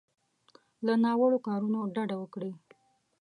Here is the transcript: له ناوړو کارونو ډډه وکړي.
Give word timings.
له 0.85 0.93
ناوړو 1.03 1.37
کارونو 1.47 1.79
ډډه 1.95 2.15
وکړي. 2.21 2.51